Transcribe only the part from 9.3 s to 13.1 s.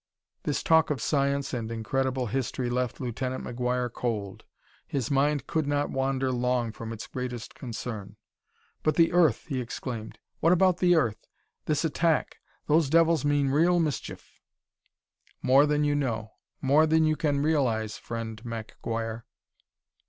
he exclaimed. "What about the earth? This attack! Those